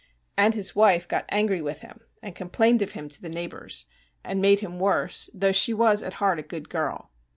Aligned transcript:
And 0.35 0.55
his 0.55 0.75
wife 0.75 1.07
got 1.07 1.27
angry 1.29 1.61
with 1.61 1.81
him, 1.81 1.99
and 2.23 2.33
complained 2.33 2.81
of 2.81 2.93
him 2.93 3.07
to 3.07 3.21
the 3.21 3.29
neighbours; 3.29 3.85
and 4.23 4.41
made 4.41 4.61
him 4.61 4.79
worse, 4.79 5.29
though 5.31 5.51
she 5.51 5.75
was 5.75 6.01
at 6.01 6.13
heart 6.13 6.39
a 6.39 6.41
good 6.41 6.69
girl. 6.69 7.11